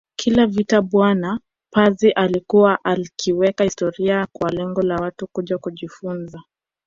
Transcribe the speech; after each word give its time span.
Kila 0.15 0.47
vita 0.47 0.81
bwana 0.81 1.39
Pazi 1.73 2.11
alikuwa 2.11 2.79
akiweka 2.85 3.63
historia 3.63 4.27
kwa 4.31 4.51
lengo 4.51 4.81
la 4.81 4.95
Watu 4.95 5.27
kuja 5.27 5.57
kujifunza 5.57 6.41